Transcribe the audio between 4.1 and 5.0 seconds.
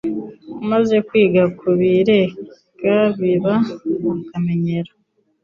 akamenyero.